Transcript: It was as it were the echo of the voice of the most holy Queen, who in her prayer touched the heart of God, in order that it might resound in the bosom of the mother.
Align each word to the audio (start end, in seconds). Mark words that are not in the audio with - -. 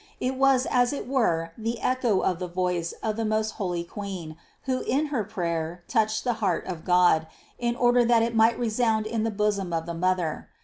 It 0.19 0.33
was 0.35 0.65
as 0.71 0.93
it 0.93 1.07
were 1.07 1.51
the 1.59 1.79
echo 1.79 2.21
of 2.21 2.39
the 2.39 2.47
voice 2.47 2.91
of 3.03 3.17
the 3.17 3.23
most 3.23 3.51
holy 3.51 3.83
Queen, 3.83 4.35
who 4.63 4.79
in 4.81 5.09
her 5.13 5.23
prayer 5.23 5.83
touched 5.87 6.23
the 6.23 6.33
heart 6.41 6.65
of 6.65 6.83
God, 6.83 7.27
in 7.59 7.75
order 7.75 8.03
that 8.03 8.23
it 8.23 8.33
might 8.35 8.57
resound 8.57 9.05
in 9.05 9.21
the 9.25 9.29
bosom 9.29 9.71
of 9.71 9.85
the 9.85 9.93
mother. 9.93 10.49